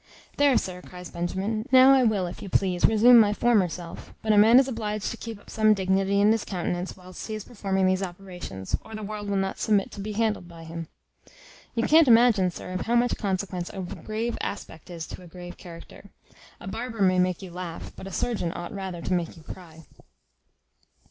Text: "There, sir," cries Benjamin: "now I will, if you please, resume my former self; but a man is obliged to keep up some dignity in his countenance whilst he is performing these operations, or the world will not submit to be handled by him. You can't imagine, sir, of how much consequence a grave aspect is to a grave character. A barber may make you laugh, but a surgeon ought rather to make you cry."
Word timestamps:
"There, 0.37 0.57
sir," 0.57 0.81
cries 0.81 1.11
Benjamin: 1.11 1.67
"now 1.71 1.91
I 1.93 2.01
will, 2.03 2.25
if 2.25 2.41
you 2.41 2.49
please, 2.49 2.85
resume 2.87 3.19
my 3.19 3.33
former 3.35 3.69
self; 3.69 4.15
but 4.23 4.33
a 4.33 4.37
man 4.39 4.57
is 4.59 4.67
obliged 4.67 5.11
to 5.11 5.17
keep 5.17 5.39
up 5.39 5.47
some 5.47 5.75
dignity 5.75 6.19
in 6.19 6.31
his 6.31 6.43
countenance 6.43 6.97
whilst 6.97 7.27
he 7.27 7.35
is 7.35 7.43
performing 7.43 7.85
these 7.85 8.01
operations, 8.01 8.75
or 8.83 8.95
the 8.95 9.03
world 9.03 9.29
will 9.29 9.37
not 9.37 9.59
submit 9.59 9.91
to 9.91 10.01
be 10.01 10.13
handled 10.13 10.47
by 10.47 10.63
him. 10.63 10.87
You 11.75 11.83
can't 11.83 12.07
imagine, 12.07 12.49
sir, 12.49 12.71
of 12.73 12.81
how 12.87 12.95
much 12.95 13.15
consequence 13.15 13.69
a 13.69 13.81
grave 13.81 14.39
aspect 14.41 14.89
is 14.89 15.05
to 15.05 15.21
a 15.21 15.27
grave 15.27 15.57
character. 15.57 16.09
A 16.59 16.65
barber 16.67 17.03
may 17.03 17.19
make 17.19 17.43
you 17.43 17.51
laugh, 17.51 17.95
but 17.95 18.07
a 18.07 18.11
surgeon 18.11 18.51
ought 18.55 18.73
rather 18.73 19.03
to 19.03 19.13
make 19.13 19.37
you 19.37 19.43
cry." 19.43 19.85